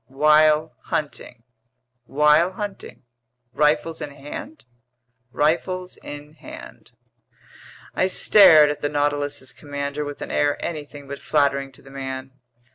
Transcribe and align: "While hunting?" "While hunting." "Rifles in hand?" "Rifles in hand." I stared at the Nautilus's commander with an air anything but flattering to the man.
"While 0.07 0.75
hunting?" 0.85 1.43
"While 2.05 2.53
hunting." 2.53 3.03
"Rifles 3.53 4.01
in 4.01 4.09
hand?" 4.09 4.65
"Rifles 5.31 5.97
in 5.97 6.33
hand." 6.33 6.93
I 7.93 8.07
stared 8.07 8.71
at 8.71 8.81
the 8.81 8.89
Nautilus's 8.89 9.53
commander 9.53 10.03
with 10.03 10.23
an 10.23 10.31
air 10.31 10.59
anything 10.59 11.07
but 11.07 11.19
flattering 11.19 11.71
to 11.73 11.83
the 11.83 11.91
man. 11.91 12.31